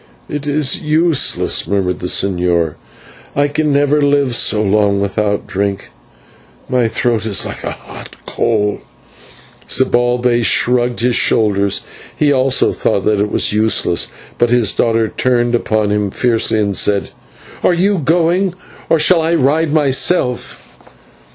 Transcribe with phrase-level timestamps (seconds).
[0.27, 2.73] "It is useless," murmured the señor,
[3.35, 5.91] "I can never live so long without drink,
[6.67, 8.81] my throat is hot like a coal."
[9.69, 11.81] Zibalbay shrugged his shoulders,
[12.15, 14.07] he also thought that it was useless,
[14.39, 17.11] but his daughter turned upon him fiercely and said:
[17.61, 18.55] "Are you going,
[18.89, 20.79] or shall I ride myself?"